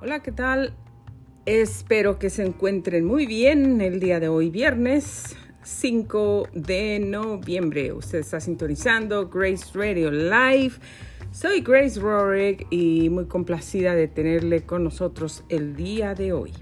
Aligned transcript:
Hola, 0.00 0.20
¿qué 0.20 0.30
tal? 0.30 0.74
Espero 1.44 2.20
que 2.20 2.30
se 2.30 2.46
encuentren 2.46 3.04
muy 3.04 3.26
bien 3.26 3.80
el 3.80 3.98
día 3.98 4.20
de 4.20 4.28
hoy, 4.28 4.48
viernes 4.48 5.34
5 5.64 6.50
de 6.52 7.00
noviembre. 7.00 7.92
Usted 7.92 8.20
está 8.20 8.38
sintonizando 8.38 9.28
Grace 9.28 9.66
Radio 9.74 10.12
Live. 10.12 10.74
Soy 11.32 11.62
Grace 11.62 11.98
Rorick 11.98 12.68
y 12.70 13.10
muy 13.10 13.26
complacida 13.26 13.96
de 13.96 14.06
tenerle 14.06 14.62
con 14.62 14.84
nosotros 14.84 15.42
el 15.48 15.74
día 15.74 16.14
de 16.14 16.32
hoy. 16.32 16.52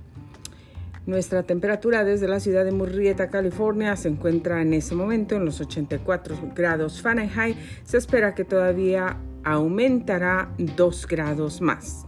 Nuestra 1.04 1.43
temperatura 1.43 2.04
desde 2.04 2.29
la 2.29 2.40
ciudad 2.40 2.64
de 2.64 2.72
Murrieta, 2.72 3.29
California, 3.29 3.96
se 3.96 4.08
encuentra 4.08 4.62
en 4.62 4.72
ese 4.72 4.94
momento 4.94 5.36
en 5.36 5.44
los 5.44 5.61
84 5.61 6.53
grados 6.54 7.03
Fahrenheit. 7.03 7.58
Se 7.84 7.98
espera 7.98 8.34
que 8.34 8.46
todavía 8.46 9.18
aumentará 9.44 10.54
2 10.57 11.07
grados 11.07 11.61
más. 11.61 12.05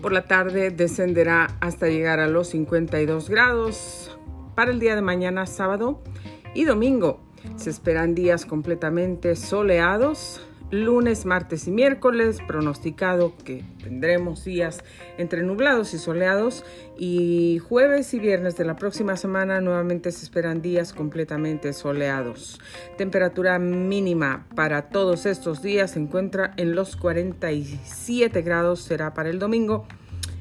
Por 0.00 0.12
la 0.12 0.22
tarde 0.24 0.70
descenderá 0.70 1.56
hasta 1.60 1.88
llegar 1.88 2.20
a 2.20 2.26
los 2.26 2.48
52 2.48 3.28
grados. 3.28 4.18
Para 4.54 4.70
el 4.70 4.80
día 4.80 4.94
de 4.94 5.02
mañana, 5.02 5.46
sábado 5.46 6.02
y 6.54 6.64
domingo, 6.64 7.20
se 7.56 7.70
esperan 7.70 8.14
días 8.14 8.46
completamente 8.46 9.36
soleados 9.36 10.40
lunes, 10.70 11.26
martes 11.26 11.66
y 11.66 11.70
miércoles, 11.70 12.38
pronosticado 12.46 13.34
que 13.44 13.64
tendremos 13.82 14.44
días 14.44 14.82
entre 15.18 15.42
nublados 15.42 15.94
y 15.94 15.98
soleados 15.98 16.64
y 16.98 17.58
jueves 17.58 18.14
y 18.14 18.18
viernes 18.18 18.56
de 18.56 18.64
la 18.64 18.76
próxima 18.76 19.16
semana 19.16 19.60
nuevamente 19.60 20.12
se 20.12 20.24
esperan 20.24 20.62
días 20.62 20.92
completamente 20.92 21.72
soleados. 21.72 22.60
Temperatura 22.96 23.58
mínima 23.58 24.46
para 24.54 24.90
todos 24.90 25.26
estos 25.26 25.62
días 25.62 25.92
se 25.92 25.98
encuentra 25.98 26.52
en 26.56 26.74
los 26.74 26.96
47 26.96 28.42
grados, 28.42 28.80
será 28.80 29.14
para 29.14 29.30
el 29.30 29.38
domingo 29.38 29.86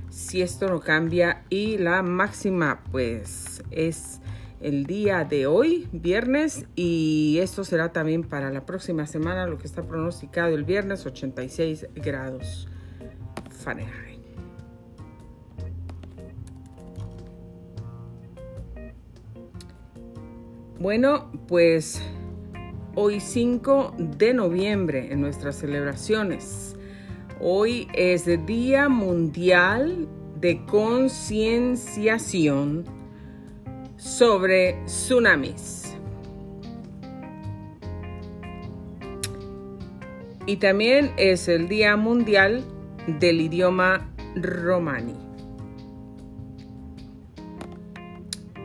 si 0.09 0.42
esto 0.42 0.67
no 0.67 0.80
cambia 0.80 1.44
y 1.50 1.78
la 1.78 2.02
máxima 2.02 2.84
pues 2.92 3.64
es 3.72 4.20
el 4.62 4.86
día 4.86 5.24
de 5.24 5.48
hoy, 5.48 5.88
viernes, 5.92 6.66
y 6.76 7.40
esto 7.42 7.64
será 7.64 7.94
también 7.94 8.24
para 8.24 8.52
la 8.52 8.66
próxima 8.66 9.08
semana, 9.08 9.48
lo 9.48 9.58
que 9.58 9.68
está 9.68 9.84
pronosticado 9.84 10.54
el 10.56 10.66
viernes, 10.66 11.06
86 11.06 11.88
grados 11.96 12.68
Fahrenheit. 13.50 14.20
Bueno, 20.80 21.32
pues 21.48 22.02
hoy 22.96 23.20
5 23.20 23.96
de 23.98 24.34
noviembre 24.34 25.12
en 25.12 25.22
nuestras 25.22 25.58
celebraciones. 25.58 26.76
Hoy 27.42 27.88
es 27.94 28.28
el 28.28 28.46
Día 28.46 28.90
Mundial 28.90 30.10
de 30.40 30.66
Concienciación 30.66 32.98
sobre 34.00 34.81
tsunamis. 34.86 35.97
Y 40.45 40.58
también 40.58 41.11
es 41.17 41.47
el 41.47 41.67
Día 41.67 41.95
Mundial 41.95 42.64
del 43.20 43.42
Idioma 43.42 44.09
Romani. 44.36 45.14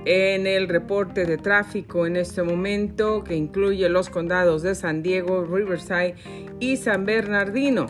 En 0.06 0.46
el 0.46 0.68
reporte 0.68 1.26
de 1.26 1.36
tráfico 1.36 2.06
en 2.06 2.16
este 2.16 2.42
momento, 2.42 3.24
que 3.24 3.34
incluye 3.34 3.88
los 3.88 4.10
condados 4.10 4.62
de 4.62 4.74
San 4.74 5.02
Diego, 5.02 5.44
Riverside 5.44 6.14
y 6.60 6.76
San 6.76 7.06
Bernardino, 7.06 7.86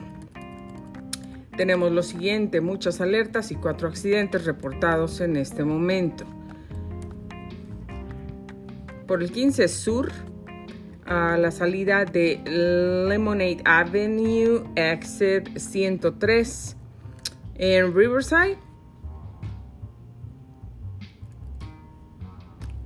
tenemos 1.56 1.92
lo 1.92 2.02
siguiente, 2.02 2.60
muchas 2.60 3.00
alertas 3.00 3.52
y 3.52 3.56
cuatro 3.56 3.88
accidentes 3.88 4.44
reportados 4.44 5.20
en 5.20 5.36
este 5.36 5.64
momento 5.64 6.24
por 9.06 9.22
el 9.22 9.30
15 9.30 9.68
Sur 9.68 10.12
a 11.06 11.36
la 11.36 11.50
salida 11.50 12.04
de 12.04 12.40
Lemonade 13.08 13.58
Avenue, 13.64 14.64
exit 14.76 15.58
103 15.58 16.76
en 17.56 17.94
Riverside. 17.94 18.58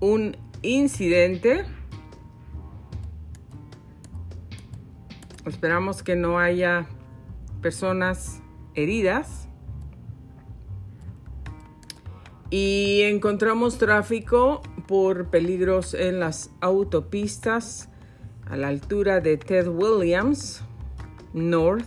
Un 0.00 0.36
incidente. 0.62 1.64
Esperamos 5.46 6.02
que 6.02 6.16
no 6.16 6.38
haya 6.38 6.86
personas 7.62 8.42
heridas. 8.74 9.47
Y 12.50 13.02
encontramos 13.02 13.76
tráfico 13.76 14.62
por 14.86 15.28
peligros 15.28 15.92
en 15.92 16.18
las 16.18 16.50
autopistas 16.60 17.90
a 18.46 18.56
la 18.56 18.68
altura 18.68 19.20
de 19.20 19.36
Ted 19.36 19.68
Williams 19.68 20.62
North 21.34 21.84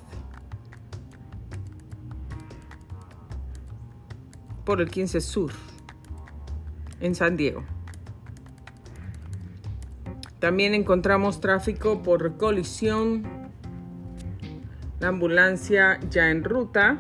por 4.64 4.82
el 4.82 4.90
15 4.90 5.20
Sur 5.20 5.52
en 7.00 7.16
San 7.16 7.38
Diego. 7.38 7.64
También 10.40 10.74
encontramos 10.74 11.40
tráfico 11.40 12.02
por 12.02 12.38
colisión. 12.38 13.24
La 15.00 15.08
ambulancia 15.08 16.00
ya 16.10 16.30
en 16.30 16.44
ruta 16.44 17.00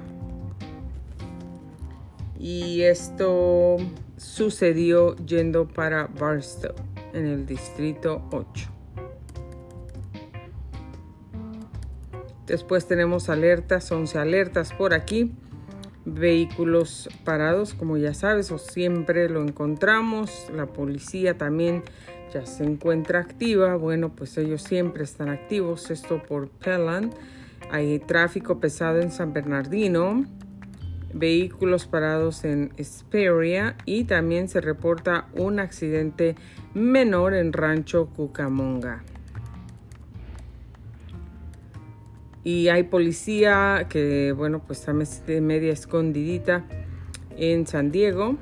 y 2.41 2.81
esto 2.81 3.78
sucedió 4.18 5.16
yendo 5.18 5.68
para 5.68 6.07
Barstow 6.07 6.74
en 7.13 7.28
el 7.28 7.46
distrito 7.46 8.24
8. 8.31 8.68
Después 12.47 12.88
tenemos 12.88 13.29
alertas, 13.29 13.91
11 13.91 14.18
alertas 14.18 14.74
por 14.74 14.96
aquí. 14.96 15.31
Vehículos 16.03 17.09
parados, 17.24 17.75
como 17.75 17.96
ya 17.97 18.16
sabes, 18.16 18.52
o 18.52 18.58
siempre 18.58 19.29
lo 19.29 19.44
encontramos. 19.44 20.47
La 20.52 20.66
policía 20.66 21.38
también 21.38 21.84
ya 22.34 22.47
se 22.47 22.63
encuentra 22.63 23.19
activa. 23.19 23.75
Bueno, 23.75 24.09
pues 24.16 24.35
ellos 24.40 24.63
siempre 24.63 25.03
están 25.03 25.29
activos. 25.29 25.91
Esto 25.91 26.23
por 26.23 26.50
Pellan. 26.50 27.12
Hay 27.69 28.00
tráfico 28.00 28.59
pesado 28.59 29.00
en 29.00 29.12
San 29.12 29.31
Bernardino 29.31 30.25
vehículos 31.13 31.85
parados 31.85 32.44
en 32.44 32.73
Esperia 32.77 33.75
y 33.85 34.05
también 34.05 34.47
se 34.47 34.61
reporta 34.61 35.27
un 35.35 35.59
accidente 35.59 36.35
menor 36.73 37.33
en 37.33 37.53
Rancho 37.53 38.07
Cucamonga. 38.07 39.03
Y 42.44 42.69
hay 42.69 42.83
policía 42.83 43.85
que, 43.88 44.33
bueno, 44.35 44.63
pues 44.66 44.79
está 44.79 44.94
media 45.41 45.72
escondidita 45.72 46.66
en 47.38 47.67
San 47.67 47.91
Diego. 47.91 48.38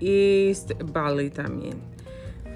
East 0.00 0.72
Valley 0.92 1.30
también. 1.30 1.78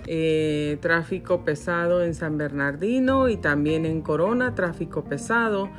Eh, 0.06 0.76
tráfico 0.80 1.44
pesado 1.44 2.04
en 2.04 2.14
San 2.14 2.36
Bernardino 2.36 3.30
y 3.30 3.38
también 3.38 3.86
en 3.86 4.02
Corona, 4.02 4.54
tráfico 4.54 5.04
pesado 5.04 5.70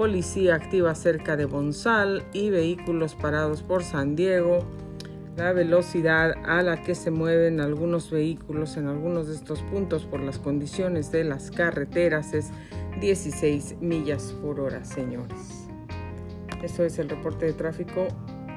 policía 0.00 0.54
activa 0.54 0.94
cerca 0.94 1.36
de 1.36 1.44
Bonsal 1.44 2.24
y 2.32 2.48
vehículos 2.48 3.14
parados 3.14 3.62
por 3.62 3.84
San 3.84 4.16
Diego. 4.16 4.60
La 5.36 5.52
velocidad 5.52 6.32
a 6.46 6.62
la 6.62 6.82
que 6.82 6.94
se 6.94 7.10
mueven 7.10 7.60
algunos 7.60 8.10
vehículos 8.10 8.78
en 8.78 8.86
algunos 8.86 9.28
de 9.28 9.34
estos 9.34 9.60
puntos 9.64 10.06
por 10.06 10.20
las 10.20 10.38
condiciones 10.38 11.12
de 11.12 11.24
las 11.24 11.50
carreteras 11.50 12.32
es 12.32 12.48
16 12.98 13.76
millas 13.82 14.34
por 14.40 14.60
hora, 14.60 14.86
señores. 14.86 15.68
Eso 16.62 16.82
es 16.82 16.98
el 16.98 17.10
reporte 17.10 17.44
de 17.44 17.52
tráfico 17.52 18.08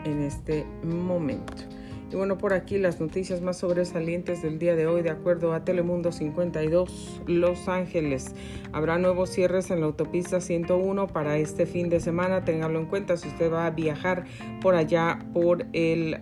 en 0.06 0.22
este 0.22 0.66
momento. 0.82 1.73
Y 2.14 2.16
bueno, 2.16 2.38
por 2.38 2.54
aquí 2.54 2.78
las 2.78 3.00
noticias 3.00 3.42
más 3.42 3.58
sobresalientes 3.58 4.44
del 4.44 4.60
día 4.60 4.76
de 4.76 4.86
hoy, 4.86 5.02
de 5.02 5.10
acuerdo 5.10 5.52
a 5.52 5.66
Telemundo 5.66 6.12
52, 6.12 7.22
Los 7.26 7.68
Ángeles. 7.68 8.36
Habrá 8.72 9.00
nuevos 9.00 9.32
cierres 9.32 9.72
en 9.72 9.80
la 9.80 9.88
autopista 9.88 10.40
101 10.40 11.08
para 11.08 11.38
este 11.38 11.66
fin 11.66 11.90
de 11.90 12.00
semana. 12.00 12.46
Téngalo 12.46 12.78
en 12.78 12.86
cuenta 12.86 13.18
si 13.18 13.30
usted 13.30 13.52
va 13.52 13.66
a 13.66 13.72
viajar 13.72 14.26
por 14.62 14.76
allá, 14.76 15.26
por 15.34 15.66
el, 15.74 16.20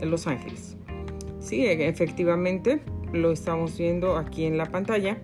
Los 0.00 0.28
Ángeles. 0.28 0.76
Sí, 1.40 1.66
efectivamente, 1.66 2.80
lo 3.12 3.32
estamos 3.32 3.76
viendo 3.76 4.16
aquí 4.16 4.44
en 4.44 4.56
la 4.56 4.66
pantalla. 4.66 5.18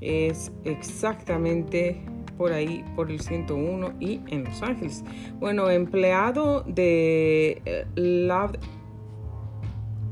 Es 0.00 0.50
exactamente 0.64 2.00
por 2.36 2.52
ahí, 2.52 2.84
por 2.96 3.12
el 3.12 3.20
101 3.20 3.94
y 4.00 4.22
en 4.26 4.42
Los 4.42 4.60
Ángeles. 4.62 5.04
Bueno, 5.38 5.70
empleado 5.70 6.62
de 6.62 7.62
eh, 7.64 7.86
Love 7.94 8.58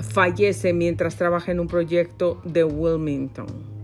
fallece 0.02 0.72
mientras 0.72 1.16
trabaja 1.16 1.52
en 1.52 1.60
un 1.60 1.66
proyecto 1.66 2.40
de 2.44 2.64
Wilmington. 2.64 3.74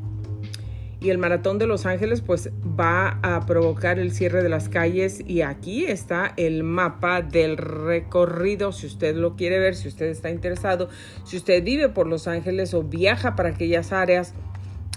y 1.03 1.09
el 1.09 1.17
maratón 1.17 1.59
de 1.59 1.67
Los 1.67 1.87
Ángeles 1.87 2.21
pues 2.21 2.51
va 2.79 3.19
a 3.23 3.47
provocar 3.47 3.99
el 3.99 4.13
cierre 4.13 4.43
de 4.43 4.51
las 4.51 4.69
calles 4.69 5.23
y 5.27 5.41
aquí 5.41 5.87
está 5.87 6.35
el 6.37 6.63
mapa 6.63 7.23
del 7.23 7.57
recorrido 7.57 8.71
si 8.71 8.87
usted 8.87 9.17
lo 9.17 9.35
quiere 9.35 9.59
ver, 9.59 9.77
si 9.77 9.89
usted 9.89 10.07
está 10.07 10.29
interesado, 10.29 10.91
si 11.25 11.39
usted 11.39 11.65
vive 11.65 11.89
por 11.89 12.07
Los 12.07 12.29
Ángeles 12.29 12.75
o 12.75 12.83
viaja 12.83 13.35
para 13.35 13.49
aquellas 13.49 13.93
áreas 13.93 14.35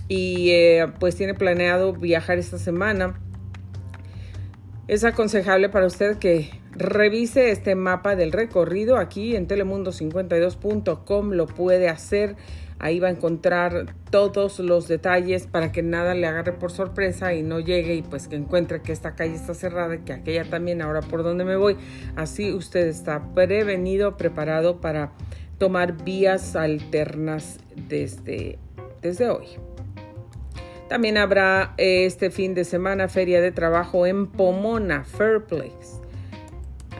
y 0.10 0.50
eh, 0.52 0.88
pues 1.00 1.16
tiene 1.16 1.34
planeado 1.34 1.94
viajar 1.94 2.38
esta 2.38 2.58
semana. 2.58 3.20
Es 4.88 5.06
aconsejable 5.06 5.70
para 5.70 5.86
usted 5.86 6.18
que 6.18 6.50
revise 6.76 7.52
este 7.52 7.76
mapa 7.76 8.16
del 8.16 8.32
recorrido 8.32 8.98
aquí 8.98 9.36
en 9.36 9.48
telemundo52.com, 9.48 11.32
lo 11.32 11.48
puede 11.48 11.90
hacer 11.90 12.36
Ahí 12.84 13.00
va 13.00 13.08
a 13.08 13.12
encontrar 13.12 13.96
todos 14.12 14.60
los 14.60 14.90
detalles 14.90 15.48
para 15.48 15.72
que 15.72 15.82
nada 15.82 16.16
le 16.16 16.28
agarre 16.28 16.52
por 16.52 16.70
sorpresa 16.70 17.34
y 17.34 17.42
no 17.42 17.62
llegue 17.62 17.96
y 17.96 18.02
pues 18.02 18.28
que 18.28 18.36
encuentre 18.36 18.82
que 18.82 18.92
esta 18.92 19.16
calle 19.16 19.36
está 19.36 19.54
cerrada, 19.54 20.04
que 20.04 20.12
aquella 20.12 20.44
también, 20.44 20.82
ahora 20.82 21.02
por 21.02 21.24
dónde 21.24 21.46
me 21.46 21.56
voy. 21.56 21.78
Así 22.18 22.52
usted 22.52 22.88
está 22.88 23.34
prevenido, 23.34 24.18
preparado 24.18 24.82
para 24.82 25.14
tomar 25.60 26.04
vías 26.04 26.58
alternas 26.58 27.60
desde, 27.88 28.60
desde 29.02 29.30
hoy. 29.30 29.46
También 30.90 31.18
habrá 31.18 31.76
este 31.78 32.32
fin 32.32 32.54
de 32.54 32.66
semana 32.66 33.08
feria 33.08 33.40
de 33.40 33.54
trabajo 33.54 34.06
en 34.06 34.28
Pomona, 34.28 35.06
Fairplace. 35.06 36.03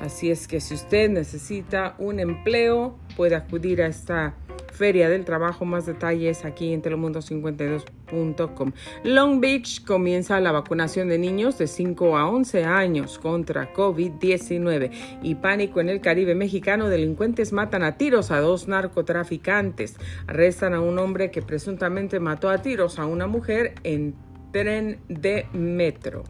Así 0.04 0.30
es 0.30 0.50
que 0.50 0.60
si 0.60 0.74
usted 0.74 1.10
necesita 1.10 1.96
un 1.98 2.20
empleo, 2.20 2.98
puede 3.16 3.36
acudir 3.36 3.82
a 3.82 3.88
esta 3.88 4.36
Feria 4.74 5.08
del 5.08 5.24
Trabajo. 5.24 5.64
Más 5.64 5.86
detalles 5.86 6.44
aquí 6.44 6.74
en 6.74 6.82
telemundo52.com. 6.82 8.74
Long 9.06 9.40
Beach 9.40 9.86
comienza 9.86 10.42
la 10.42 10.52
vacunación 10.52 11.08
de 11.08 11.18
niños 11.18 11.58
de 11.58 11.68
5 11.68 12.18
a 12.18 12.28
11 12.30 12.66
años 12.66 13.18
contra 13.18 13.74
COVID-19 13.74 14.92
y 15.22 15.36
pánico 15.36 15.80
en 15.80 15.88
el 15.88 16.02
Caribe 16.02 16.36
mexicano. 16.36 16.90
Delincuentes 16.90 17.54
matan 17.54 17.84
a 17.84 17.96
tiros 17.98 18.30
a 18.32 18.42
dos 18.42 18.68
narcotraficantes. 18.68 19.96
Arrestan 20.28 20.74
a 20.74 20.82
un 20.82 21.00
hombre 21.00 21.32
que 21.32 21.42
presuntamente 21.42 22.20
mató 22.20 22.50
a 22.50 22.62
tiros 22.62 23.00
a 23.00 23.06
una 23.06 23.28
mujer 23.28 23.76
en 23.84 24.16
tren 24.52 25.00
de 25.08 25.48
metro. 25.54 26.26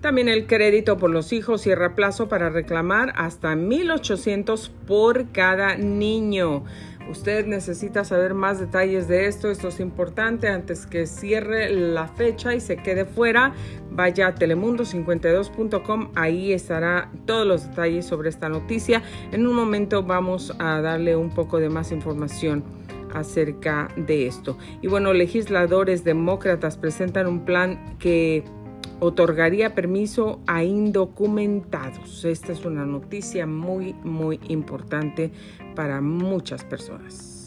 También 0.00 0.28
el 0.28 0.46
crédito 0.46 0.96
por 0.96 1.10
los 1.10 1.32
hijos 1.32 1.60
cierra 1.60 1.94
plazo 1.94 2.26
para 2.26 2.48
reclamar 2.48 3.12
hasta 3.16 3.54
1.800 3.54 4.70
por 4.86 5.30
cada 5.30 5.76
niño. 5.76 6.64
Usted 7.10 7.44
necesita 7.46 8.04
saber 8.04 8.32
más 8.32 8.60
detalles 8.60 9.08
de 9.08 9.26
esto. 9.26 9.50
Esto 9.50 9.68
es 9.68 9.78
importante 9.78 10.48
antes 10.48 10.86
que 10.86 11.06
cierre 11.06 11.68
la 11.68 12.06
fecha 12.06 12.54
y 12.54 12.60
se 12.60 12.76
quede 12.76 13.04
fuera. 13.04 13.52
Vaya 13.90 14.28
a 14.28 14.34
telemundo52.com. 14.34 16.12
Ahí 16.14 16.52
estará 16.52 17.10
todos 17.26 17.46
los 17.46 17.68
detalles 17.68 18.06
sobre 18.06 18.30
esta 18.30 18.48
noticia. 18.48 19.02
En 19.32 19.46
un 19.46 19.54
momento 19.54 20.02
vamos 20.02 20.54
a 20.58 20.80
darle 20.80 21.14
un 21.14 21.30
poco 21.30 21.58
de 21.58 21.68
más 21.68 21.92
información 21.92 22.64
acerca 23.12 23.88
de 23.96 24.28
esto. 24.28 24.56
Y 24.80 24.86
bueno, 24.86 25.12
legisladores 25.12 26.04
demócratas 26.04 26.76
presentan 26.76 27.26
un 27.26 27.44
plan 27.44 27.96
que 27.98 28.44
otorgaría 29.00 29.74
permiso 29.74 30.40
a 30.46 30.62
indocumentados. 30.62 32.24
Esta 32.24 32.52
es 32.52 32.64
una 32.64 32.84
noticia 32.84 33.46
muy, 33.46 33.94
muy 34.04 34.38
importante 34.48 35.32
para 35.74 36.00
muchas 36.00 36.64
personas. 36.64 37.40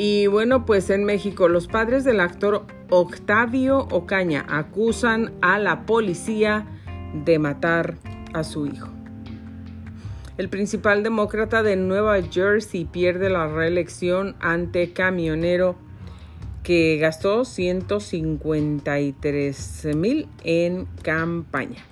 Y 0.00 0.28
bueno, 0.28 0.64
pues 0.64 0.90
en 0.90 1.02
México 1.02 1.48
los 1.48 1.66
padres 1.66 2.04
del 2.04 2.20
actor 2.20 2.64
Octavio 2.88 3.88
Ocaña 3.90 4.46
acusan 4.48 5.32
a 5.42 5.58
la 5.58 5.86
policía 5.86 6.66
de 7.24 7.40
matar 7.40 7.96
a 8.32 8.44
su 8.44 8.66
hijo. 8.66 8.97
El 10.38 10.48
principal 10.48 11.02
demócrata 11.02 11.62
de 11.64 11.74
Nueva 11.74 12.22
Jersey 12.22 12.84
pierde 12.84 13.28
la 13.28 13.48
reelección 13.48 14.36
ante 14.38 14.92
camionero 14.92 15.74
que 16.62 16.96
gastó 16.98 17.44
153 17.44 19.88
mil 19.96 20.28
en 20.44 20.86
campaña. 21.02 21.82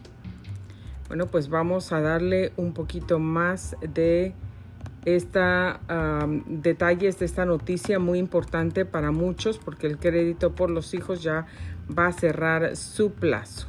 Bueno, 1.08 1.26
pues 1.26 1.48
vamos 1.48 1.90
a 1.90 2.00
darle 2.00 2.52
un 2.56 2.72
poquito 2.72 3.18
más 3.18 3.76
de 3.80 4.32
esta 5.04 5.80
detalles 6.46 7.18
de 7.18 7.26
esta 7.26 7.46
noticia 7.46 7.98
muy 7.98 8.20
importante 8.20 8.84
para 8.84 9.10
muchos 9.10 9.58
porque 9.58 9.88
el 9.88 9.98
crédito 9.98 10.54
por 10.54 10.70
los 10.70 10.94
hijos 10.94 11.20
ya 11.20 11.46
va 11.98 12.06
a 12.06 12.12
cerrar 12.12 12.76
su 12.76 13.10
plazo. 13.10 13.66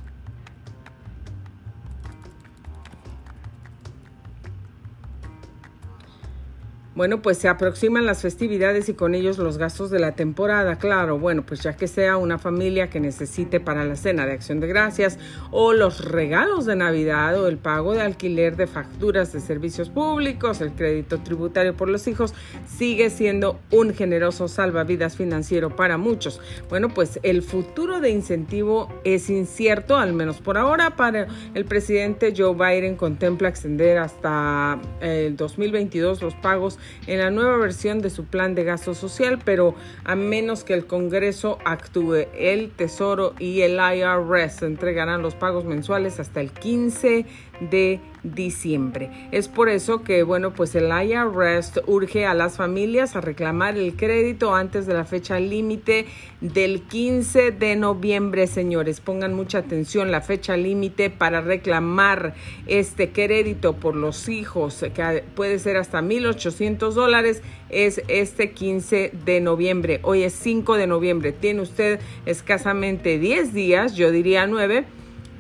Bueno, 6.98 7.22
pues 7.22 7.38
se 7.38 7.48
aproximan 7.48 8.08
las 8.08 8.24
festividades 8.24 8.90
y 8.90 8.96
con 8.96 9.14
ellos 9.14 9.38
los 9.38 9.60
gastos 9.60 9.92
de 9.92 10.00
la 10.00 10.14
temporada, 10.14 10.80
claro. 10.80 11.20
Bueno, 11.20 11.46
pues 11.46 11.62
ya 11.62 11.78
que 11.78 11.88
sea 11.88 12.18
una 12.18 12.40
familia 12.40 12.90
que 12.90 13.00
necesite 13.00 13.60
para 13.60 13.86
la 13.86 13.96
cena 13.96 14.26
de 14.26 14.32
acción 14.32 14.60
de 14.60 14.66
gracias 14.66 15.20
o 15.52 15.74
los 15.74 16.04
regalos 16.04 16.66
de 16.66 16.76
Navidad 16.76 17.40
o 17.40 17.50
el 17.50 17.60
pago 17.60 17.94
de 17.94 18.02
alquiler 18.02 18.56
de 18.56 18.66
facturas 18.66 19.32
de 19.32 19.42
servicios 19.42 19.92
públicos, 19.92 20.60
el 20.60 20.72
crédito 20.72 21.20
tributario 21.20 21.78
por 21.78 21.88
los 21.88 22.08
hijos, 22.08 22.34
sigue 22.66 23.12
siendo 23.12 23.60
un 23.70 23.94
generoso 23.94 24.48
salvavidas 24.48 25.16
financiero 25.18 25.76
para 25.76 26.00
muchos. 26.00 26.42
Bueno, 26.68 26.90
pues 26.90 27.20
el 27.22 27.44
futuro 27.44 28.00
de 28.00 28.10
incentivo 28.10 28.92
es 29.04 29.30
incierto, 29.30 29.98
al 29.98 30.14
menos 30.14 30.42
por 30.42 30.58
ahora, 30.58 30.96
para 30.96 31.28
el 31.54 31.66
presidente 31.66 32.34
Joe 32.36 32.56
Biden 32.56 32.96
contempla 32.96 33.50
extender 33.50 34.00
hasta 34.00 34.82
el 35.00 35.38
2022 35.38 36.24
los 36.24 36.34
pagos 36.34 36.80
en 37.08 37.20
la 37.20 37.32
nueva 37.32 37.58
versión 37.58 38.02
de 38.02 38.10
su 38.10 38.26
plan 38.26 38.56
de 38.56 38.64
gasto 38.64 38.94
social, 38.94 39.40
pero 39.44 39.76
a 40.04 40.16
menos 40.16 40.64
que 40.64 40.74
el 40.74 40.86
Congreso 40.86 41.58
actúe, 41.66 42.28
el 42.38 42.72
Tesoro 42.72 43.34
y 43.40 43.62
el 43.62 43.80
IRS 43.80 44.64
entregarán 44.64 45.22
los 45.22 45.36
pagos 45.36 45.66
mensuales 45.66 46.20
hasta 46.20 46.42
el 46.42 46.52
15 46.52 47.26
de 47.60 48.00
diciembre. 48.24 49.10
Es 49.32 49.48
por 49.48 49.70
eso 49.70 50.04
que, 50.04 50.24
bueno, 50.24 50.54
pues 50.54 50.76
el 50.76 50.90
IRS 50.90 51.82
urge 51.88 52.26
a 52.26 52.34
las 52.34 52.58
familias 52.58 53.16
a 53.16 53.22
reclamar 53.22 53.78
el 53.78 53.96
crédito 53.96 54.54
antes 54.54 54.86
de 54.86 54.94
la 54.94 55.06
fecha 55.06 55.40
límite 55.40 56.06
del 56.42 56.82
15 56.82 57.52
de 57.52 57.76
noviembre, 57.76 58.48
señores. 58.48 59.00
Pongan 59.02 59.34
mucha 59.34 59.60
atención, 59.60 60.12
la 60.12 60.22
fecha 60.22 60.58
límite 60.58 61.10
para 61.10 61.42
reclamar 61.42 62.34
este 62.68 63.12
crédito 63.12 63.74
por 63.74 63.96
los 63.96 64.30
hijos, 64.30 64.84
que 64.94 65.24
puede 65.36 65.60
ser 65.60 65.78
hasta 65.78 66.02
1.800 66.02 66.92
dólares, 66.92 67.42
es 67.70 68.02
este 68.08 68.52
15 68.52 69.12
de 69.26 69.42
noviembre. 69.42 70.00
Hoy 70.04 70.24
es 70.24 70.34
5 70.34 70.76
de 70.76 70.88
noviembre. 70.88 71.32
Tiene 71.32 71.62
usted 71.62 72.00
escasamente 72.26 73.20
10 73.20 73.54
días, 73.54 73.96
yo 73.96 74.12
diría 74.12 74.48
9 74.48 74.86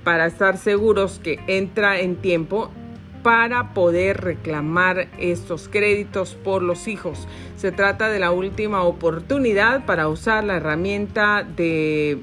para 0.04 0.26
estar 0.26 0.58
seguros 0.58 1.20
que 1.24 1.40
entra 1.48 2.00
en 2.00 2.16
tiempo 2.16 2.72
para 3.24 3.74
poder 3.74 4.22
reclamar 4.22 5.10
estos 5.20 5.68
créditos 5.68 6.36
por 6.36 6.62
los 6.62 6.88
hijos. 6.88 7.28
Se 7.58 7.72
trata 7.72 8.10
de 8.10 8.20
la 8.20 8.32
última 8.32 8.84
oportunidad 8.84 9.86
para 9.86 10.08
usar 10.08 10.44
la 10.44 10.58
herramienta 10.58 11.44
de 11.44 12.20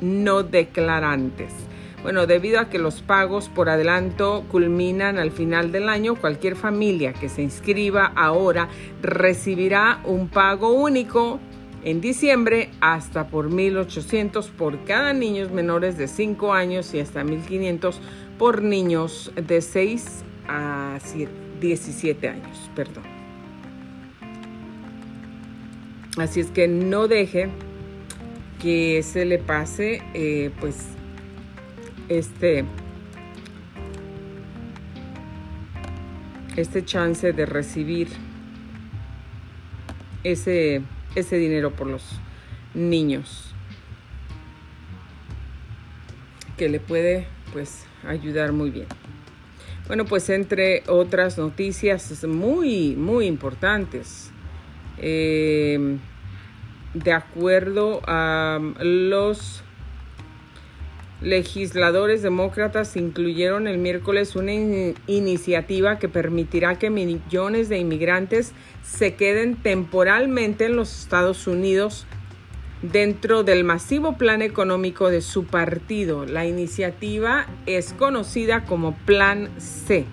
no 0.00 0.42
declarantes. 0.42 1.52
Bueno, 2.02 2.26
debido 2.26 2.60
a 2.60 2.68
que 2.70 2.78
los 2.78 3.02
pagos 3.02 3.48
por 3.48 3.68
adelanto 3.68 4.44
culminan 4.50 5.18
al 5.18 5.32
final 5.32 5.72
del 5.72 5.88
año, 5.88 6.14
cualquier 6.14 6.54
familia 6.54 7.12
que 7.12 7.28
se 7.28 7.42
inscriba 7.42 8.12
ahora 8.14 8.68
recibirá 9.02 10.00
un 10.04 10.28
pago 10.28 10.70
único 10.70 11.40
en 11.84 12.00
diciembre 12.00 12.70
hasta 12.80 13.28
por 13.28 13.50
1.800 13.50 14.50
por 14.50 14.84
cada 14.84 15.12
niños 15.12 15.50
menores 15.50 15.96
de 15.96 16.08
5 16.08 16.52
años 16.52 16.92
y 16.94 17.00
hasta 17.00 17.22
1.500 17.22 17.94
por 18.38 18.62
niños 18.62 19.32
de 19.36 19.60
6 19.60 20.24
a 20.48 20.98
17 21.60 22.28
años. 22.28 22.70
Perdón. 22.74 23.04
Así 26.18 26.40
es 26.40 26.50
que 26.50 26.66
no 26.66 27.06
deje 27.06 27.48
que 28.60 29.02
se 29.04 29.24
le 29.24 29.38
pase 29.38 30.02
eh, 30.14 30.50
pues 30.58 30.88
este 32.08 32.64
este 36.56 36.84
chance 36.84 37.32
de 37.32 37.46
recibir 37.46 38.08
ese 40.24 40.82
ese 41.14 41.36
dinero 41.36 41.72
por 41.72 41.86
los 41.86 42.04
niños 42.74 43.54
que 46.56 46.68
le 46.68 46.80
puede 46.80 47.26
pues 47.52 47.86
ayudar 48.06 48.52
muy 48.52 48.70
bien. 48.70 48.86
Bueno, 49.86 50.04
pues 50.04 50.28
entre 50.28 50.82
otras 50.86 51.38
noticias 51.38 52.24
muy, 52.26 52.94
muy 52.94 53.26
importantes, 53.26 54.30
eh, 54.98 55.96
de 56.92 57.12
acuerdo 57.12 58.02
a 58.06 58.58
los 58.80 59.62
legisladores 61.20 62.22
demócratas 62.22 62.96
incluyeron 62.96 63.66
el 63.66 63.78
miércoles 63.78 64.36
una 64.36 64.52
iniciativa 65.06 65.98
que 65.98 66.08
permitirá 66.08 66.78
que 66.78 66.90
millones 66.90 67.68
de 67.68 67.78
inmigrantes 67.78 68.52
se 68.82 69.14
queden 69.14 69.56
temporalmente 69.56 70.66
en 70.66 70.76
los 70.76 71.00
Estados 71.00 71.46
Unidos 71.46 72.06
dentro 72.82 73.42
del 73.42 73.64
masivo 73.64 74.16
plan 74.16 74.42
económico 74.42 75.10
de 75.10 75.20
su 75.20 75.44
partido. 75.44 76.24
La 76.24 76.46
iniciativa 76.46 77.46
es 77.66 77.92
conocida 77.92 78.64
como 78.64 78.96
Plan 78.98 79.50
C. 79.58 80.06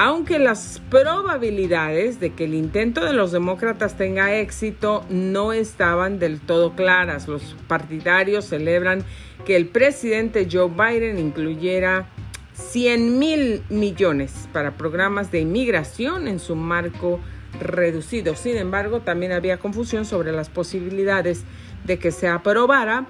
Aunque 0.00 0.38
las 0.38 0.80
probabilidades 0.90 2.20
de 2.20 2.32
que 2.32 2.44
el 2.44 2.54
intento 2.54 3.04
de 3.04 3.12
los 3.12 3.32
demócratas 3.32 3.96
tenga 3.96 4.32
éxito 4.36 5.04
no 5.10 5.52
estaban 5.52 6.20
del 6.20 6.38
todo 6.38 6.76
claras, 6.76 7.26
los 7.26 7.56
partidarios 7.66 8.44
celebran 8.44 9.02
que 9.44 9.56
el 9.56 9.66
presidente 9.66 10.46
Joe 10.48 10.70
Biden 10.70 11.18
incluyera 11.18 12.06
100 12.52 13.18
mil 13.18 13.64
millones 13.70 14.48
para 14.52 14.76
programas 14.76 15.32
de 15.32 15.40
inmigración 15.40 16.28
en 16.28 16.38
su 16.38 16.54
marco 16.54 17.18
reducido. 17.60 18.36
Sin 18.36 18.56
embargo, 18.56 19.00
también 19.00 19.32
había 19.32 19.58
confusión 19.58 20.04
sobre 20.04 20.30
las 20.30 20.48
posibilidades 20.48 21.42
de 21.84 21.98
que 21.98 22.12
se 22.12 22.28
aprobara 22.28 23.08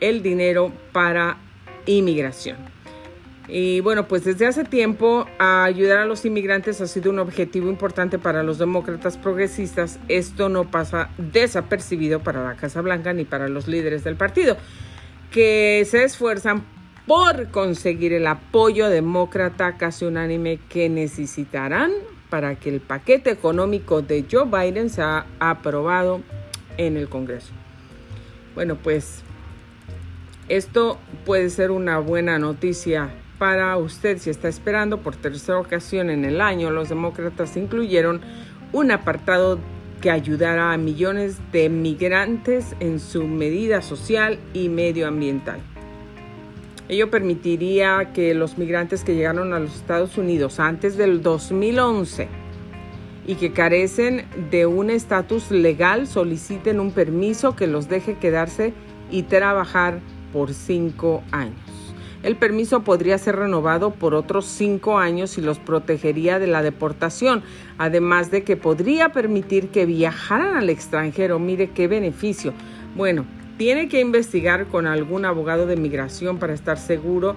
el 0.00 0.22
dinero 0.22 0.70
para 0.92 1.38
inmigración. 1.86 2.75
Y 3.48 3.80
bueno, 3.80 4.08
pues 4.08 4.24
desde 4.24 4.46
hace 4.46 4.64
tiempo 4.64 5.26
ayudar 5.38 5.98
a 5.98 6.04
los 6.04 6.24
inmigrantes 6.24 6.80
ha 6.80 6.86
sido 6.86 7.10
un 7.10 7.20
objetivo 7.20 7.68
importante 7.68 8.18
para 8.18 8.42
los 8.42 8.58
demócratas 8.58 9.16
progresistas. 9.16 10.00
Esto 10.08 10.48
no 10.48 10.68
pasa 10.70 11.10
desapercibido 11.18 12.20
para 12.20 12.42
la 12.42 12.56
Casa 12.56 12.80
Blanca 12.80 13.12
ni 13.12 13.24
para 13.24 13.48
los 13.48 13.68
líderes 13.68 14.02
del 14.02 14.16
partido, 14.16 14.56
que 15.30 15.86
se 15.88 16.02
esfuerzan 16.02 16.64
por 17.06 17.50
conseguir 17.52 18.12
el 18.12 18.26
apoyo 18.26 18.88
demócrata 18.88 19.76
casi 19.76 20.04
unánime 20.06 20.58
que 20.68 20.88
necesitarán 20.88 21.92
para 22.28 22.56
que 22.56 22.68
el 22.70 22.80
paquete 22.80 23.30
económico 23.30 24.02
de 24.02 24.24
Joe 24.28 24.46
Biden 24.46 24.90
sea 24.90 25.24
aprobado 25.38 26.20
en 26.78 26.96
el 26.96 27.08
Congreso. 27.08 27.52
Bueno, 28.56 28.74
pues 28.74 29.22
esto 30.48 30.98
puede 31.24 31.48
ser 31.50 31.70
una 31.70 32.00
buena 32.00 32.40
noticia 32.40 33.10
para 33.38 33.76
usted 33.76 34.18
si 34.18 34.30
está 34.30 34.48
esperando 34.48 34.98
por 34.98 35.16
tercera 35.16 35.58
ocasión 35.58 36.10
en 36.10 36.24
el 36.24 36.40
año. 36.40 36.70
Los 36.70 36.88
demócratas 36.88 37.56
incluyeron 37.56 38.20
un 38.72 38.90
apartado 38.90 39.58
que 40.00 40.10
ayudará 40.10 40.72
a 40.72 40.76
millones 40.76 41.38
de 41.52 41.68
migrantes 41.68 42.76
en 42.80 43.00
su 43.00 43.24
medida 43.24 43.82
social 43.82 44.38
y 44.52 44.68
medioambiental. 44.68 45.60
Ello 46.88 47.10
permitiría 47.10 48.12
que 48.12 48.34
los 48.34 48.58
migrantes 48.58 49.02
que 49.02 49.14
llegaron 49.14 49.52
a 49.52 49.58
los 49.58 49.74
Estados 49.74 50.18
Unidos 50.18 50.60
antes 50.60 50.96
del 50.96 51.22
2011 51.22 52.28
y 53.26 53.34
que 53.34 53.52
carecen 53.52 54.24
de 54.52 54.66
un 54.66 54.90
estatus 54.90 55.50
legal 55.50 56.06
soliciten 56.06 56.78
un 56.78 56.92
permiso 56.92 57.56
que 57.56 57.66
los 57.66 57.88
deje 57.88 58.18
quedarse 58.18 58.72
y 59.10 59.24
trabajar 59.24 59.98
por 60.32 60.54
cinco 60.54 61.24
años. 61.32 61.65
El 62.22 62.36
permiso 62.36 62.82
podría 62.82 63.18
ser 63.18 63.36
renovado 63.36 63.90
por 63.92 64.14
otros 64.14 64.46
cinco 64.46 64.98
años 64.98 65.38
y 65.38 65.42
los 65.42 65.58
protegería 65.58 66.38
de 66.38 66.46
la 66.46 66.62
deportación, 66.62 67.42
además 67.78 68.30
de 68.30 68.42
que 68.42 68.56
podría 68.56 69.10
permitir 69.10 69.68
que 69.68 69.86
viajaran 69.86 70.56
al 70.56 70.70
extranjero. 70.70 71.38
Mire 71.38 71.70
qué 71.70 71.88
beneficio. 71.88 72.52
Bueno, 72.96 73.24
tiene 73.58 73.88
que 73.88 74.00
investigar 74.00 74.66
con 74.66 74.86
algún 74.86 75.24
abogado 75.24 75.66
de 75.66 75.76
migración 75.76 76.38
para 76.38 76.54
estar 76.54 76.78
seguro 76.78 77.36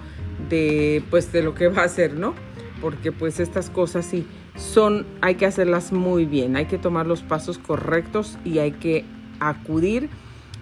de 0.50 1.04
pues 1.10 1.32
de 1.32 1.44
lo 1.44 1.54
que 1.54 1.68
va 1.68 1.84
a 1.84 1.86
hacer, 1.86 2.14
¿no? 2.14 2.34
Porque 2.82 3.12
pues 3.12 3.40
estas 3.40 3.70
cosas 3.70 4.06
sí 4.06 4.26
son, 4.56 5.06
hay 5.22 5.36
que 5.36 5.46
hacerlas 5.46 5.92
muy 5.92 6.26
bien, 6.26 6.56
hay 6.56 6.66
que 6.66 6.78
tomar 6.78 7.08
los 7.08 7.22
pasos 7.22 7.58
correctos 7.58 8.38
y 8.44 8.60
hay 8.60 8.72
que 8.72 9.06
acudir 9.40 10.10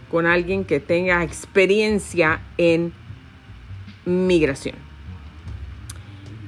con 0.10 0.26
alguien 0.26 0.66
que 0.66 0.80
tenga 0.80 1.24
experiencia 1.24 2.42
en 2.58 2.94
migración. 4.08 4.76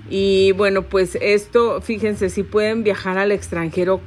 Y 0.10 0.54
bueno, 0.54 0.84
pues 0.84 1.18
esto, 1.22 1.82
fíjense, 1.82 2.30
si 2.30 2.42
pueden 2.42 2.84
viajar 2.84 3.20
al 3.20 3.32
extranjero, 3.32 4.02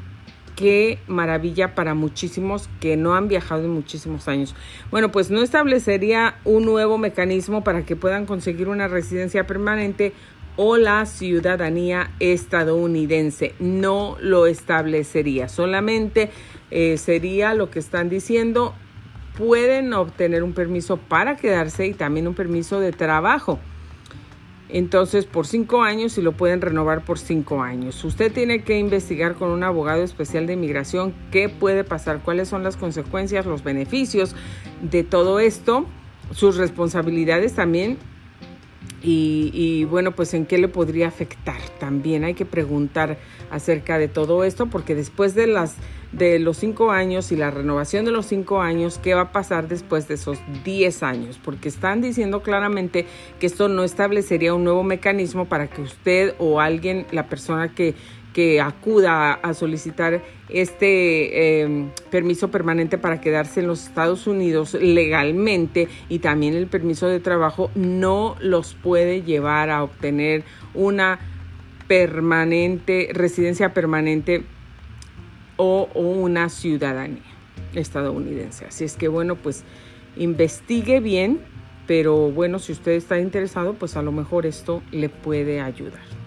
qué 0.57 0.99
maravilla 1.07 1.75
para 1.75 1.95
muchísimos 1.95 2.69
que 2.81 2.97
no 2.97 3.15
han 3.15 3.29
viajado 3.29 3.65
en 3.65 3.71
muchísimos 3.71 4.27
años. 4.27 4.55
Bueno, 4.91 5.13
pues 5.13 5.31
no 5.31 5.43
establecería 5.43 6.37
un 6.45 6.65
nuevo 6.65 6.99
mecanismo 6.99 7.63
para 7.63 7.85
que 7.85 7.95
puedan 7.95 8.27
conseguir 8.27 8.69
una 8.69 8.89
residencia 8.89 9.47
permanente 9.47 10.13
o 10.57 10.77
la 10.77 11.07
ciudadanía 11.07 12.11
estadounidense. 12.21 13.55
No 13.61 14.17
lo 14.21 14.47
establecería, 14.47 15.49
solamente 15.49 16.31
eh, 16.71 16.99
sería 16.99 17.55
lo 17.55 17.71
que 17.71 17.79
están 17.79 18.09
diciendo. 18.09 18.75
Pueden 19.37 19.93
obtener 19.95 20.43
un 20.43 20.53
permiso 20.53 20.97
para 20.97 21.37
quedarse 21.37 21.87
y 21.87 21.95
también 21.95 22.29
un 22.29 22.35
permiso 22.35 22.81
de 22.81 22.93
trabajo. 22.93 23.59
Entonces, 24.69 25.27
por 25.27 25.47
cinco 25.47 25.83
años 25.83 26.17
y 26.17 26.23
lo 26.23 26.33
pueden 26.33 26.63
renovar 26.63 27.05
por 27.05 27.19
cinco 27.19 27.63
años. 27.63 28.03
Usted 28.05 28.33
tiene 28.33 28.63
que 28.63 28.79
investigar 28.79 29.35
con 29.35 29.51
un 29.51 29.63
abogado 29.65 30.03
especial 30.03 30.47
de 30.47 30.55
inmigración 30.55 31.15
qué 31.31 31.51
puede 31.51 31.85
pasar, 31.85 32.21
cuáles 32.23 32.49
son 32.49 32.63
las 32.63 32.79
consecuencias, 32.79 33.45
los 33.45 33.63
beneficios 33.63 34.35
de 34.81 35.03
todo 35.03 35.41
esto, 35.41 35.85
sus 36.31 36.57
responsabilidades 36.57 37.55
también 37.55 37.99
y, 39.05 39.85
bueno, 39.85 40.13
pues 40.13 40.33
en 40.35 40.47
qué 40.47 40.59
le 40.59 40.69
podría 40.69 41.09
afectar 41.09 41.61
también. 41.81 42.25
Hay 42.25 42.35
que 42.35 42.45
preguntar 42.45 43.19
acerca 43.51 43.99
de 43.99 44.09
todo 44.09 44.45
esto 44.45 44.67
porque 44.67 44.95
después 44.95 45.35
de, 45.35 45.47
las, 45.47 45.77
de 46.13 46.39
los 46.39 46.57
cinco 46.59 46.93
años 46.93 47.33
y 47.33 47.37
la 47.37 47.51
renovación 47.51 48.05
de 48.05 48.13
los 48.13 48.27
cinco 48.27 48.61
años, 48.61 48.99
¿qué 48.99 49.15
va 49.15 49.23
a 49.23 49.33
pasar 49.33 49.69
después 49.69 50.09
de 50.09 50.15
esos 50.15 50.39
diez 50.65 51.03
años? 51.03 51.41
Porque 51.43 51.69
están 51.69 52.01
diciendo 52.01 52.43
claramente 52.43 53.07
que 53.41 53.47
esto 53.47 53.69
no 53.69 53.83
establecería 53.83 54.55
un 54.55 54.65
nuevo 54.65 54.85
mecanismo 54.85 55.47
para 55.47 55.69
que 55.69 55.83
usted 55.83 56.35
o 56.39 56.61
alguien, 56.61 57.07
la 57.11 57.29
persona 57.29 57.75
que 57.75 57.95
que 58.33 58.61
acuda 58.61 59.33
a 59.35 59.55
solicitar 59.55 60.23
este 60.49 61.63
em, 61.63 61.91
permiso 62.11 62.51
permanente 62.51 62.99
para 62.99 63.21
quedarse 63.21 63.61
en 63.61 63.67
los 63.67 63.85
Estados 63.85 64.27
Unidos 64.27 64.75
legalmente 64.75 65.89
y 66.09 66.19
también 66.19 66.55
el 66.55 66.67
permiso 66.67 67.07
de 67.09 67.21
trabajo 67.21 67.71
no 67.75 68.37
los 68.41 68.75
puede 68.75 69.23
llevar 69.23 69.71
a 69.71 69.83
obtener 69.83 70.45
una 70.75 71.19
permanente, 71.89 73.11
residencia 73.13 73.75
permanente 73.75 74.45
o, 75.57 75.89
o 75.95 76.01
una 76.01 76.49
ciudadanía 76.49 77.23
estadounidense. 77.75 78.67
Así 78.67 78.85
es 78.85 78.97
que 78.97 79.09
bueno, 79.09 79.37
pues 79.37 79.65
investigue 80.17 81.01
bien, 81.01 81.41
pero 81.87 82.31
bueno, 82.31 82.59
si 82.59 82.73
usted 82.73 82.93
está 82.93 83.19
interesado, 83.19 83.75
pues 83.75 83.97
a 83.97 84.03
lo 84.03 84.13
mejor 84.13 84.47
esto 84.47 84.83
le 84.91 85.09
puede 85.09 85.61
ayudar. 85.61 86.22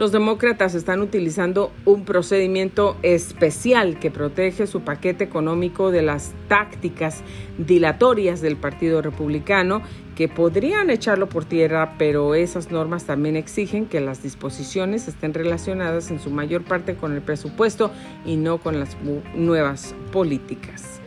Los 0.00 0.12
demócratas 0.12 0.74
están 0.74 1.02
utilizando 1.02 1.72
un 1.84 2.06
procedimiento 2.06 2.96
especial 3.02 3.98
que 3.98 4.10
protege 4.10 4.66
su 4.66 4.80
paquete 4.80 5.24
económico 5.24 5.90
de 5.90 6.00
las 6.00 6.32
tácticas 6.48 7.22
dilatorias 7.58 8.40
del 8.40 8.56
Partido 8.56 9.02
Republicano 9.02 9.82
que 10.16 10.26
podrían 10.26 10.88
echarlo 10.88 11.28
por 11.28 11.44
tierra, 11.44 11.96
pero 11.98 12.34
esas 12.34 12.70
normas 12.70 13.04
también 13.04 13.36
exigen 13.36 13.84
que 13.84 14.00
las 14.00 14.22
disposiciones 14.22 15.06
estén 15.06 15.34
relacionadas 15.34 16.10
en 16.10 16.18
su 16.18 16.30
mayor 16.30 16.64
parte 16.64 16.94
con 16.94 17.12
el 17.12 17.20
presupuesto 17.20 17.90
y 18.24 18.36
no 18.36 18.56
con 18.56 18.80
las 18.80 18.96
nuevas 19.34 19.94
políticas. 20.12 20.98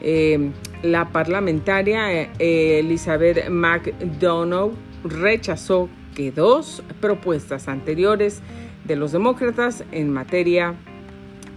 Eh, 0.00 0.52
la 0.82 1.10
parlamentaria 1.10 2.10
eh, 2.38 2.78
Elizabeth 2.78 3.50
McDonough 3.50 4.72
rechazó 5.04 5.90
que 6.14 6.32
dos 6.32 6.82
propuestas 7.00 7.68
anteriores 7.68 8.40
de 8.84 8.96
los 8.96 9.12
demócratas 9.12 9.84
en 9.92 10.12
materia 10.12 10.74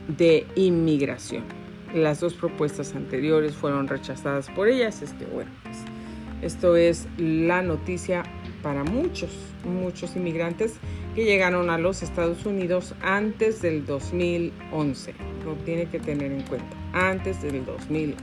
de 0.07 0.45
inmigración. 0.55 1.43
Las 1.93 2.19
dos 2.19 2.33
propuestas 2.33 2.95
anteriores 2.95 3.55
fueron 3.55 3.88
rechazadas 3.88 4.50
por 4.50 4.67
ellas, 4.67 5.01
es 5.01 5.13
que 5.13 5.25
bueno, 5.25 5.51
pues, 5.63 5.77
esto 6.41 6.75
es 6.75 7.07
la 7.17 7.62
noticia 7.62 8.24
para 8.62 8.83
muchos, 8.83 9.31
muchos 9.63 10.15
inmigrantes 10.15 10.74
que 11.15 11.24
llegaron 11.24 11.69
a 11.69 11.77
los 11.77 12.03
Estados 12.03 12.45
Unidos 12.45 12.93
antes 13.01 13.62
del 13.62 13.85
2011. 13.85 15.13
Lo 15.45 15.53
tiene 15.63 15.85
que 15.85 16.00
tener 16.00 16.31
en 16.31 16.41
cuenta, 16.41 16.75
antes 16.93 17.41
del 17.41 17.65
2011. 17.65 18.19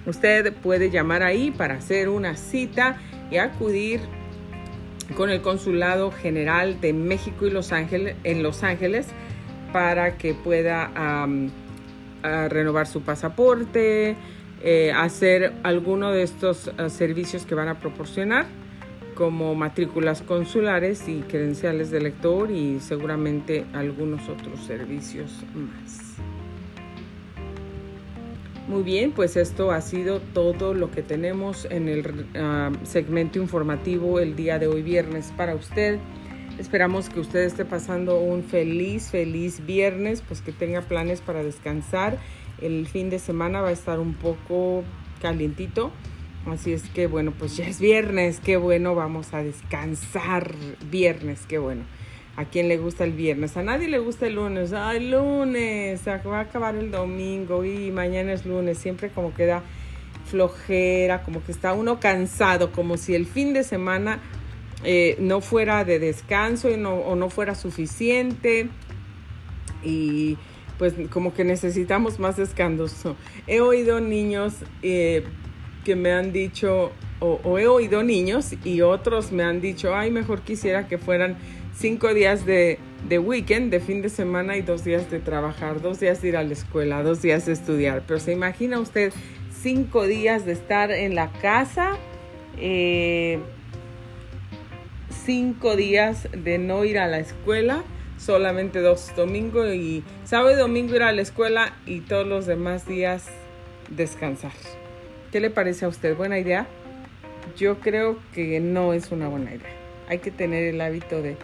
Usted 0.05 0.53
puede 0.55 0.89
llamar 0.89 1.23
ahí 1.23 1.51
para 1.51 1.75
hacer 1.75 2.09
una 2.09 2.35
cita 2.35 2.97
y 3.31 3.37
acudir 3.37 4.01
con 5.15 5.29
el 5.29 5.41
Consulado 5.41 6.11
General 6.11 6.79
de 6.81 6.93
México 6.93 7.47
y 7.47 7.51
Los 7.51 7.71
Ángeles, 7.71 8.15
en 8.23 8.43
Los 8.43 8.63
Ángeles 8.63 9.07
para 9.73 10.17
que 10.17 10.33
pueda 10.33 10.91
renovar 12.49 12.87
su 12.87 13.01
pasaporte, 13.01 14.15
eh, 14.61 14.91
hacer 14.93 15.53
alguno 15.63 16.11
de 16.11 16.23
estos 16.23 16.69
ah, 16.77 16.89
servicios 16.89 17.45
que 17.45 17.55
van 17.55 17.69
a 17.69 17.79
proporcionar, 17.79 18.45
como 19.15 19.55
matrículas 19.55 20.21
consulares 20.21 21.07
y 21.07 21.21
credenciales 21.21 21.91
de 21.91 22.01
lector 22.01 22.51
y 22.51 22.79
seguramente 22.81 23.65
algunos 23.73 24.27
otros 24.27 24.61
servicios 24.65 25.31
más. 25.53 26.15
Muy 28.69 28.83
bien, 28.83 29.13
pues 29.13 29.35
esto 29.35 29.71
ha 29.71 29.81
sido 29.81 30.19
todo 30.19 30.75
lo 30.75 30.91
que 30.91 31.01
tenemos 31.01 31.65
en 31.71 31.89
el 31.89 32.27
ah, 32.35 32.71
segmento 32.83 33.39
informativo 33.39 34.19
el 34.19 34.35
día 34.35 34.59
de 34.59 34.67
hoy 34.67 34.83
viernes 34.83 35.33
para 35.35 35.55
usted. 35.55 35.97
Esperamos 36.59 37.09
que 37.09 37.19
usted 37.19 37.39
esté 37.39 37.65
pasando 37.65 38.19
un 38.19 38.43
feliz, 38.43 39.09
feliz 39.09 39.65
viernes, 39.65 40.21
pues 40.21 40.43
que 40.43 40.51
tenga 40.51 40.81
planes 40.81 41.19
para 41.19 41.41
descansar. 41.41 42.19
El 42.61 42.85
fin 42.85 43.09
de 43.09 43.17
semana 43.17 43.59
va 43.61 43.69
a 43.69 43.71
estar 43.71 43.99
un 43.99 44.13
poco 44.13 44.83
calientito. 45.19 45.91
Así 46.45 46.71
es 46.71 46.83
que 46.89 47.07
bueno, 47.07 47.31
pues 47.31 47.57
ya 47.57 47.65
es 47.65 47.79
viernes, 47.79 48.39
qué 48.39 48.57
bueno, 48.57 48.93
vamos 48.93 49.33
a 49.33 49.41
descansar 49.41 50.53
viernes, 50.91 51.41
qué 51.47 51.57
bueno. 51.57 51.85
¿A 52.39 52.45
quién 52.45 52.69
le 52.69 52.77
gusta 52.77 53.03
el 53.03 53.11
viernes? 53.11 53.57
A 53.57 53.63
nadie 53.63 53.89
le 53.89 53.99
gusta 53.99 54.25
el 54.25 54.35
lunes. 54.35 54.71
Ay, 54.71 55.09
lunes, 55.09 56.07
va 56.07 56.37
a 56.37 56.39
acabar 56.39 56.73
el 56.75 56.89
domingo 56.89 57.65
y 57.65 57.91
mañana 57.91 58.31
es 58.31 58.45
lunes. 58.45 58.77
Siempre 58.77 59.09
como 59.09 59.33
queda 59.33 59.61
flojera, 60.23 61.21
como 61.23 61.43
que 61.43 61.51
está 61.51 61.73
uno 61.73 61.99
cansado, 61.99 62.71
como 62.71 62.95
si 62.95 63.13
el 63.13 63.25
fin 63.25 63.53
de 63.53 63.65
semana 63.65 64.19
eh, 64.85 65.17
no 65.19 65.41
fuera 65.41 65.83
de 65.83 65.99
descanso 65.99 66.69
y 66.69 66.77
no, 66.77 66.93
o 66.93 67.17
no 67.17 67.29
fuera 67.29 67.55
suficiente. 67.55 68.69
Y 69.83 70.37
pues 70.77 70.93
como 71.11 71.33
que 71.33 71.43
necesitamos 71.43 72.19
más 72.19 72.37
descanso. 72.37 73.17
He 73.47 73.59
oído 73.59 73.99
niños 73.99 74.53
eh, 74.81 75.25
que 75.83 75.97
me 75.97 76.13
han 76.13 76.31
dicho, 76.31 76.93
o, 77.19 77.41
o 77.43 77.59
he 77.59 77.67
oído 77.67 78.01
niños 78.01 78.53
y 78.63 78.79
otros 78.79 79.33
me 79.33 79.43
han 79.43 79.59
dicho, 79.59 79.93
ay, 79.93 80.09
mejor 80.09 80.39
quisiera 80.39 80.87
que 80.87 80.97
fueran 80.97 81.35
cinco 81.75 82.13
días 82.13 82.45
de, 82.45 82.79
de 83.07 83.19
weekend, 83.19 83.71
de 83.71 83.79
fin 83.79 84.01
de 84.01 84.09
semana 84.09 84.57
y 84.57 84.61
dos 84.61 84.83
días 84.83 85.09
de 85.09 85.19
trabajar, 85.19 85.81
dos 85.81 85.99
días 85.99 86.21
de 86.21 86.29
ir 86.29 86.37
a 86.37 86.43
la 86.43 86.53
escuela, 86.53 87.03
dos 87.03 87.21
días 87.21 87.45
de 87.45 87.53
estudiar. 87.53 88.03
Pero 88.05 88.19
se 88.19 88.31
imagina 88.31 88.79
usted 88.79 89.13
cinco 89.61 90.05
días 90.05 90.45
de 90.45 90.53
estar 90.53 90.91
en 90.91 91.15
la 91.15 91.31
casa, 91.31 91.97
eh, 92.57 93.39
cinco 95.25 95.75
días 95.75 96.27
de 96.31 96.57
no 96.57 96.85
ir 96.85 96.97
a 96.97 97.07
la 97.07 97.19
escuela, 97.19 97.83
solamente 98.17 98.81
dos, 98.81 99.13
domingo 99.15 99.71
y 99.71 100.03
sábado 100.25 100.51
y 100.51 100.55
domingo 100.55 100.95
ir 100.95 101.03
a 101.03 101.11
la 101.11 101.21
escuela 101.21 101.73
y 101.85 102.01
todos 102.01 102.27
los 102.27 102.45
demás 102.45 102.87
días 102.87 103.27
descansar. 103.89 104.51
¿Qué 105.31 105.39
le 105.39 105.49
parece 105.49 105.85
a 105.85 105.87
usted? 105.87 106.15
¿Buena 106.15 106.39
idea? 106.39 106.67
Yo 107.57 107.79
creo 107.79 108.17
que 108.33 108.59
no 108.59 108.93
es 108.93 109.11
una 109.11 109.27
buena 109.27 109.53
idea. 109.53 109.69
Hay 110.07 110.19
que 110.19 110.31
tener 110.31 110.63
el 110.63 110.81
hábito 110.81 111.21
de 111.21 111.37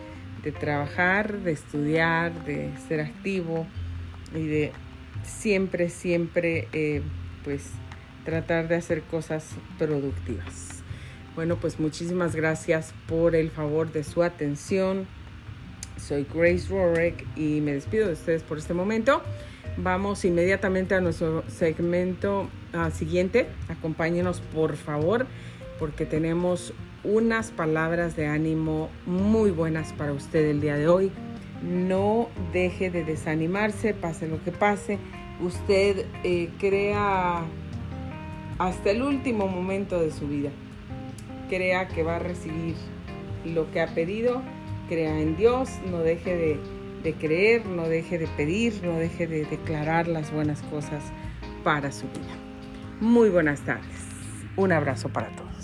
de 0.45 0.51
trabajar, 0.51 1.39
de 1.39 1.51
estudiar, 1.51 2.45
de 2.45 2.69
ser 2.87 3.01
activo 3.01 3.65
y 4.33 4.45
de 4.45 4.71
siempre, 5.23 5.89
siempre, 5.89 6.67
eh, 6.71 7.01
pues, 7.43 7.71
tratar 8.23 8.67
de 8.67 8.75
hacer 8.75 9.01
cosas 9.01 9.49
productivas. 9.79 10.83
Bueno, 11.35 11.57
pues 11.57 11.79
muchísimas 11.79 12.35
gracias 12.35 12.93
por 13.07 13.35
el 13.35 13.49
favor 13.49 13.91
de 13.91 14.03
su 14.03 14.23
atención. 14.23 15.07
Soy 15.97 16.27
Grace 16.31 16.69
Rorek 16.69 17.25
y 17.35 17.59
me 17.61 17.73
despido 17.73 18.07
de 18.07 18.13
ustedes 18.13 18.43
por 18.43 18.59
este 18.59 18.73
momento. 18.73 19.23
Vamos 19.77 20.23
inmediatamente 20.25 20.93
a 20.93 21.01
nuestro 21.01 21.43
segmento 21.49 22.47
ah, 22.71 22.91
siguiente. 22.91 23.47
Acompáñenos 23.67 24.41
por 24.53 24.75
favor 24.75 25.25
porque 25.79 26.05
tenemos 26.05 26.73
unas 27.05 27.51
palabras 27.51 28.15
de 28.15 28.27
ánimo 28.27 28.89
muy 29.05 29.51
buenas 29.51 29.93
para 29.93 30.11
usted 30.11 30.49
el 30.49 30.61
día 30.61 30.75
de 30.75 30.87
hoy. 30.87 31.11
No 31.63 32.29
deje 32.51 32.89
de 32.89 33.03
desanimarse, 33.03 33.93
pase 33.93 34.27
lo 34.27 34.43
que 34.43 34.51
pase. 34.51 34.99
Usted 35.39 36.05
eh, 36.23 36.49
crea 36.59 37.43
hasta 38.57 38.91
el 38.91 39.01
último 39.01 39.47
momento 39.47 39.99
de 39.99 40.11
su 40.11 40.27
vida. 40.27 40.49
Crea 41.49 41.87
que 41.87 42.03
va 42.03 42.17
a 42.17 42.19
recibir 42.19 42.75
lo 43.45 43.71
que 43.71 43.81
ha 43.81 43.87
pedido. 43.87 44.41
Crea 44.89 45.19
en 45.19 45.37
Dios. 45.37 45.69
No 45.89 45.99
deje 45.99 46.35
de, 46.35 46.59
de 47.03 47.13
creer, 47.13 47.65
no 47.65 47.87
deje 47.87 48.17
de 48.17 48.27
pedir, 48.27 48.81
no 48.83 48.97
deje 48.97 49.27
de 49.27 49.45
declarar 49.45 50.07
las 50.07 50.31
buenas 50.31 50.61
cosas 50.63 51.03
para 51.63 51.91
su 51.91 52.07
vida. 52.07 52.35
Muy 52.99 53.29
buenas 53.29 53.61
tardes. 53.61 54.05
Un 54.55 54.71
abrazo 54.71 55.09
para 55.09 55.29
todos. 55.35 55.54